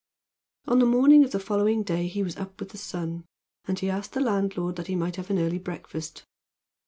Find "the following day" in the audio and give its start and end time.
1.31-2.07